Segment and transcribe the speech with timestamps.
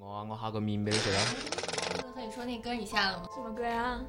[0.00, 1.20] 我啊，我下个面俾你食啊！
[2.14, 3.28] 和你说那歌你下了吗？
[3.34, 4.00] 什么歌啊？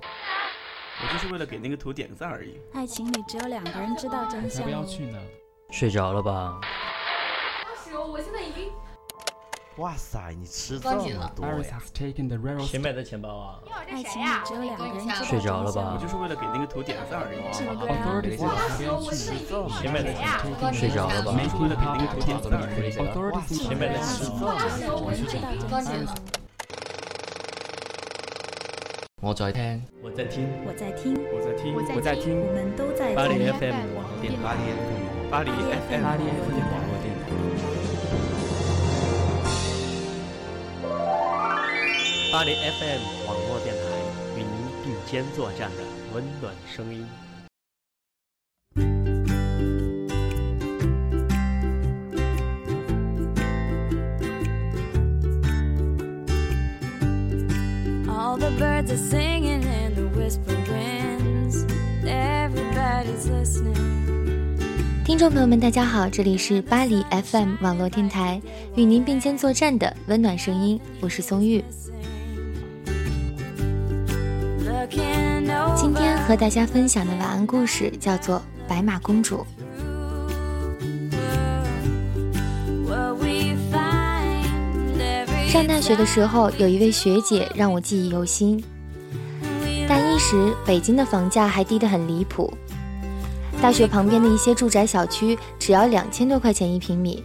[1.01, 2.59] 我就是为了给那个图点个赞而已。
[2.73, 4.63] 爱情里只有两个人知道真才相。
[4.63, 5.19] 不要去呢！
[5.71, 6.59] 睡着了吧？
[6.61, 8.71] 二十，我现在已经
[9.77, 11.81] 哇塞，你吃这么多呀.
[12.65, 13.59] 谁买的钱包啊？
[13.91, 15.91] 爱情里只有两个人知道睡着了吧？
[15.93, 17.43] 我就是为了给那个图点个赞而已。
[20.73, 22.95] 睡着了吧？Making 为了给那个图点赞而已。
[22.95, 23.99] Authorities 谁买的。
[29.21, 33.51] 我在听，我在听，我在听，我在听，我在听我們都在巴黎聽。
[33.59, 34.61] FM 網絡電巴台。
[35.31, 36.84] 巴黎 FM，巴黎 FM 網絡電
[42.35, 43.81] 巴黎 FM 网络电台
[44.37, 44.49] 与您
[44.83, 47.07] 并肩作战的温暖声音。
[58.05, 61.63] All the birds are singing in the whisper winds.
[62.03, 63.77] Everybody's listening.
[65.05, 68.41] 听众朋友们，大家好，这里是巴黎 FM 网络电台，
[68.75, 71.63] 与您并肩作战的温暖声音，我是松玉。
[74.87, 79.43] 今天和大家分享的晚安故事叫做《白马公主》。
[85.47, 88.63] 上大学的时候，有一位学姐让我记忆犹新。
[89.87, 92.53] 大一时，北京的房价还低得很离谱，
[93.61, 97.23] 大学旁边的一些住宅小区只要两千多块钱一平米。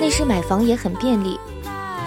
[0.00, 1.38] 那时买房也很便利，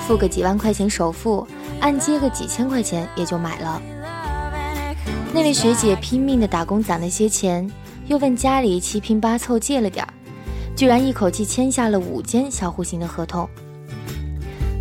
[0.07, 1.47] 付个几万块钱首付，
[1.81, 3.81] 按揭个几千块钱也就买了。
[5.31, 7.69] 那位学姐拼命的打工攒了些钱，
[8.07, 10.13] 又问家里七拼八凑借了点儿，
[10.75, 13.47] 居然一口气签下了五间小户型的合同。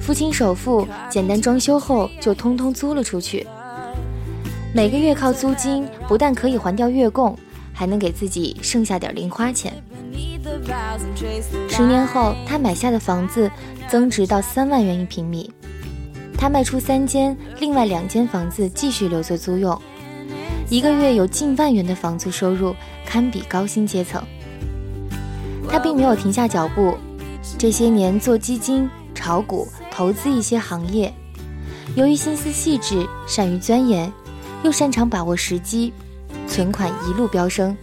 [0.01, 3.47] 付清首付，简单装修后就通通租了出去。
[4.75, 7.39] 每个月靠租金，不但可以还掉月供，
[7.75, 9.73] 还能给自己剩下点零花钱。
[11.69, 13.51] 十年后，他买下的房子
[13.87, 15.51] 增值到三万元一平米。
[16.39, 19.79] 他卖出三间，另外两间房子继续留作租用，
[20.71, 24.23] 一个月有近万元的房租收入，堪比高薪阶层。
[25.67, 26.95] 他并没有停下脚步，
[27.57, 31.13] 这些年做基金、炒股、投资一些行业。
[31.95, 34.13] 由于心思细致，善于钻研，
[34.63, 35.91] 又擅长把握时机，
[36.47, 37.75] 存款一路飙升，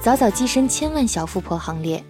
[0.00, 2.02] 早早跻身千万小富婆行列。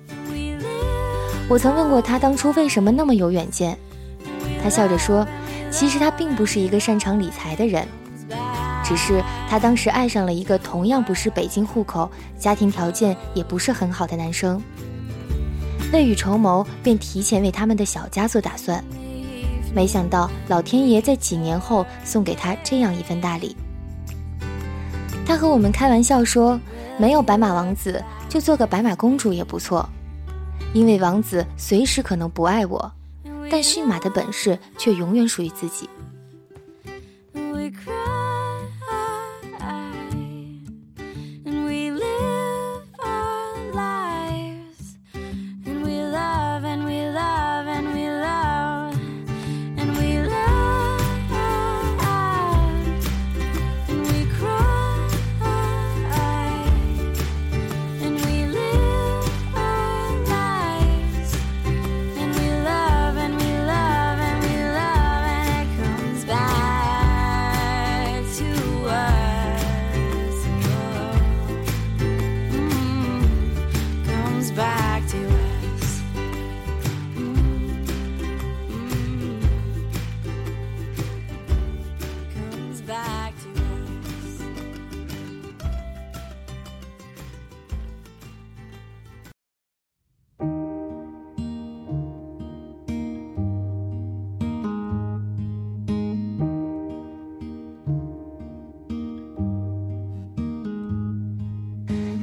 [1.46, 3.76] 我曾问过他当初为什么那么有远见，
[4.62, 5.26] 他笑着说，
[5.70, 7.86] 其实他并不是一个擅长理财的人，
[8.92, 14.62] 只是他当时爱上了一个同样不是北京户口、家庭条件也不是很好的男生，
[15.94, 18.84] 未雨绸缪，便提前为他们的小家做打算。
[19.74, 23.56] 没想到老天爷在几年后送给他这样一份大礼。
[25.24, 26.60] 他和我们开玩笑说，
[26.98, 29.88] 没有白马王子，就做个白马公主也不错。
[30.74, 32.92] 因为王子随时可能不爱我，
[33.50, 35.88] 但驯马的本事却永远属于自己。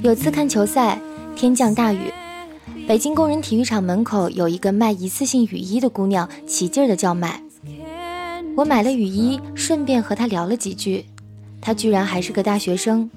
[0.02, 0.98] 有次看球赛，
[1.36, 2.12] 天降大雨，
[2.88, 7.44] 北京工人体育场门口有一个卖一次性雨衣的姑娘，起劲儿的叫卖。
[8.56, 11.06] 我买了雨衣，顺便和她聊了几句。
[11.60, 13.10] 她居然还是个大学生，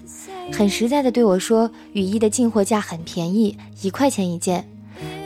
[0.52, 4.68] 很实在的对我说，雨衣的进货价很便宜，一块钱一件，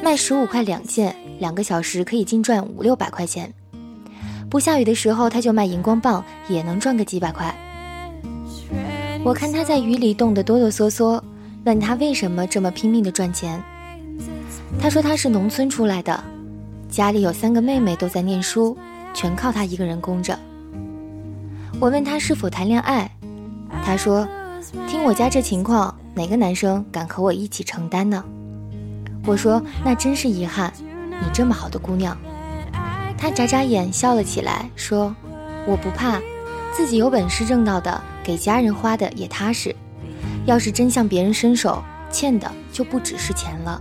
[0.02, 3.50] 卖十五块两件，两个小时可以净赚五六百块钱。
[4.50, 7.54] 不下雨的时候，她就卖荧光棒，也能赚个几百块。
[9.24, 11.18] 我看她在雨里冻得哆哆嗦嗦，
[11.66, 13.60] 问他为什么这么拼命的赚钱。
[14.80, 16.22] 他说他是农村出来的，
[16.88, 18.78] 家里有三个妹妹都在念书，
[19.12, 20.38] 全靠他一个人供着。
[21.80, 23.10] 我问他是否谈恋爱，
[23.84, 24.26] 他说
[24.86, 28.24] ：“听我家这情况，哪个男生敢和我一起承担呢？”
[29.26, 30.72] 我说：“那真是遗憾，
[31.10, 32.16] 你这么好的姑娘。”
[33.18, 35.12] 他眨眨眼笑了起来，说
[35.66, 36.20] ：“我不怕，
[36.72, 39.74] 自己有本事挣到的，给家人花的也踏实。
[40.46, 43.80] 要是真向别人伸手，欠的就不只是钱了。”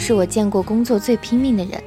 [0.00, 1.78] 是我见过工作最拼命的人。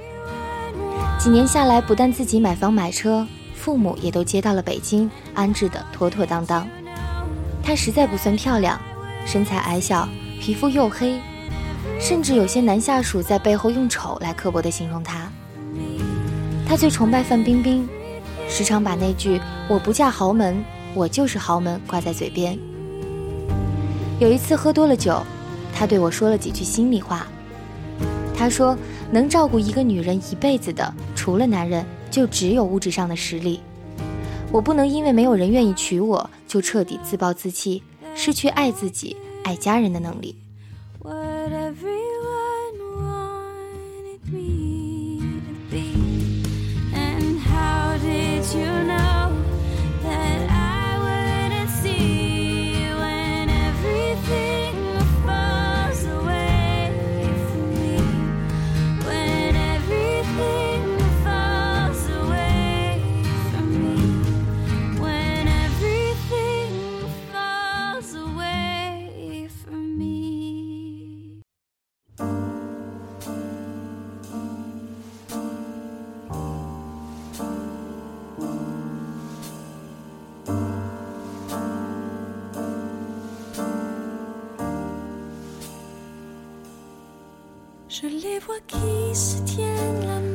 [1.19, 6.67] 几年下来，不但自己买房买车，父母也都接到了北京，安置的妥妥当当。
[7.63, 8.79] 她实在不算漂亮，
[9.25, 10.07] 身材矮小，
[10.39, 11.19] 皮肤黝黑，
[11.99, 15.27] 甚至有些男下属在背后用丑来刻薄地形容她。
[16.67, 17.89] 她最崇拜范冰冰，
[18.47, 20.63] 时常把那句“我不嫁豪门，
[20.93, 22.57] 我就是豪门”挂在嘴边。
[24.19, 25.19] 有一次喝多了酒，
[25.73, 27.25] 她对我说了几句心里话。
[28.43, 28.77] 他说
[29.09, 33.61] ：“能照顾一个女人一辈子的，除了男人，就只有物质上的实力。
[34.51, 37.81] 我不能因为没有人愿意娶我，就彻底自暴自弃，
[38.13, 40.35] 失去爱自己、爱家人的能力。”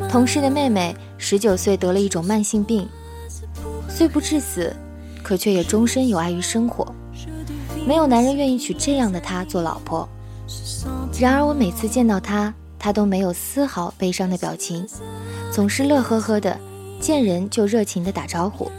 [0.08, 2.88] 同事的妹妹十九岁得了一种慢性病，
[3.88, 4.72] 虽不致死，
[5.24, 6.94] 可却也终身有碍于生活。
[7.84, 10.08] 没有男人愿意娶这样的她做老婆。
[11.18, 14.86] 然而我每次见到她，她都没有丝毫悲伤的表情，
[15.50, 16.56] 总是乐呵呵的，
[17.00, 18.70] 见人就热情的打招呼。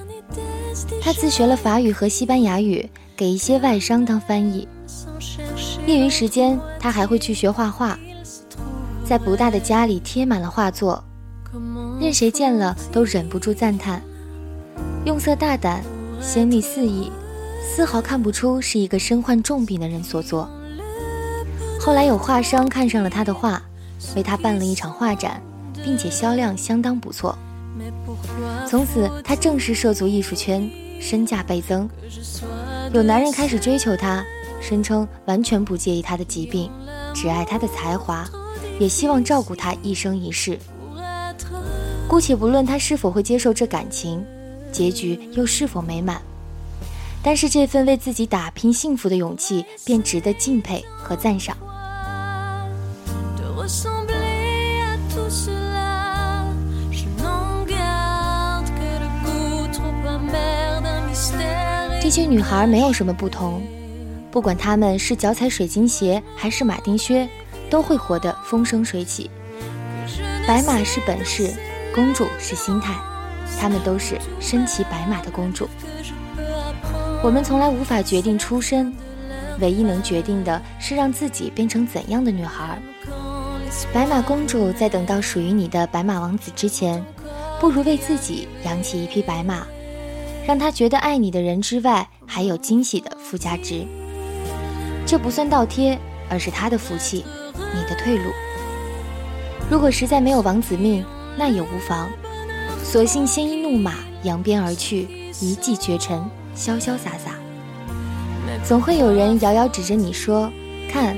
[1.01, 4.65] 她自学了法语和西班牙语，给一些外商当翻译。
[5.85, 7.99] 业余时间，她还会去学画画，
[9.09, 11.03] 在不大的家里贴满了画作，
[11.99, 13.99] 任谁见了都忍不住赞叹，
[15.03, 15.83] 用色大胆，
[16.21, 17.11] 鲜丽肆意，
[17.59, 20.47] 丝毫看不出是一个身患重病的人所作。
[21.79, 23.59] 后来有画商看上了他的画，
[24.15, 25.41] 为他办了一场画展，
[25.83, 27.35] 并且销量相当不错。
[28.67, 30.69] 从此，他正式涉足艺术圈，
[31.01, 31.89] 身价倍增。
[32.93, 34.23] 有男人开始追求他，
[34.61, 36.69] 声称完全不介意他的疾病，
[37.11, 38.23] 只爱他的才华，
[38.79, 40.57] 也希望照顾他一生一世。
[42.07, 44.25] 姑且不论他是否会接受这感情，
[44.71, 46.19] 结局又是否美满，
[47.21, 51.55] 但是这份为自己打拼幸福的勇气，便值得敬佩和赞赏。
[62.01, 63.61] 这些女孩没有什么不同，
[64.31, 67.29] 不管她们是脚踩水晶鞋还是马丁靴，
[67.69, 69.29] 都会活得风生水起。
[70.47, 71.53] 白马是本事，
[71.93, 72.95] 公主是心态，
[73.59, 75.69] 她们都是身骑白马的公主。
[77.21, 78.93] 我们从来无法决定出身，
[79.59, 82.81] 唯一能决定的是让自己变成怎样的女孩。
[83.93, 87.03] 白马公主在等到属于你的白马王子之前，
[87.59, 89.67] 不如为自己养起一匹白马，
[90.47, 93.85] 让他觉得爱你的人之外，还有惊喜的附加值。
[95.05, 95.99] 这不算倒贴，
[96.29, 97.25] 而是他的福气，
[97.73, 98.31] 你的退路。
[99.69, 101.05] 如果实在没有王子命，
[101.37, 102.09] 那也无妨，
[102.83, 105.07] 索性鲜衣怒马，扬鞭而去，
[105.39, 106.19] 一骑绝尘，
[106.55, 107.33] 潇潇洒洒。
[108.63, 110.51] 总会有人遥遥指着你说
[110.91, 111.17] ：“看，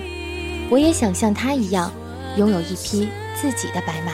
[0.70, 1.92] 我也想像他一样，
[2.38, 3.08] 拥有一匹
[3.40, 4.12] 自己的白马。”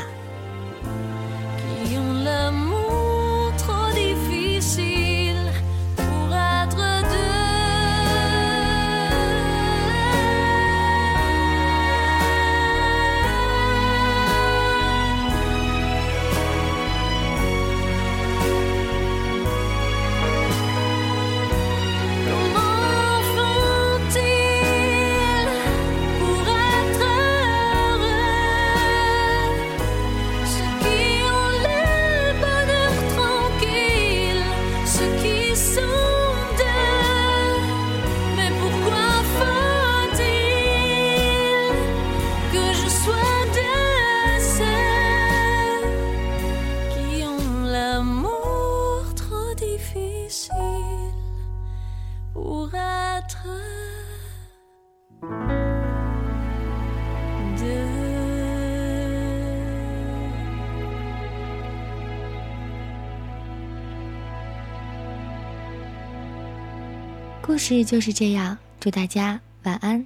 [67.41, 70.06] 故事就是这样，祝大家晚安。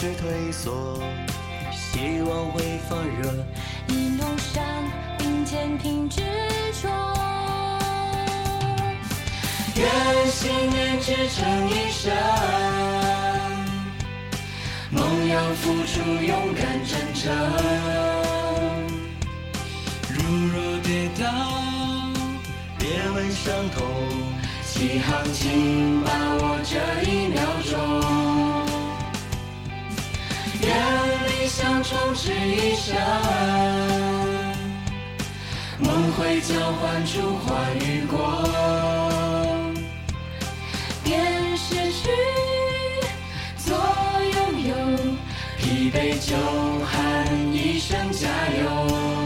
[0.00, 0.98] 是退缩，
[1.74, 3.44] 希望会发热。
[3.88, 4.64] 一路上
[5.18, 6.22] 并肩挺执
[6.80, 6.88] 着。
[9.76, 9.86] 愿
[10.26, 12.10] 信念支撑一生，
[14.90, 17.30] 梦要付出勇敢真诚。
[20.08, 21.28] 如若跌倒，
[22.78, 23.86] 别问伤痛，
[24.64, 28.19] 起航，请把握这一秒钟。
[30.80, 30.88] 让
[31.28, 32.96] 理想充斥一生，
[35.78, 38.48] 梦会交换出花与果，
[41.04, 42.08] 便失去
[43.58, 43.76] 做
[44.32, 44.74] 拥有，
[45.58, 46.34] 疲惫就
[46.86, 48.26] 喊一声加
[48.62, 49.19] 油。